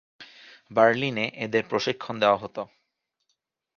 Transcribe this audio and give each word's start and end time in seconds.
বার্লিনে 0.71 1.25
এদের 1.35 1.63
প্রশিক্ষণ 1.69 2.15
দেওয়া 2.19 2.37
হতো। 2.37 2.61